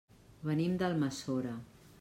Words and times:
Venim 0.49 0.73
d'Almassora. 0.83 1.57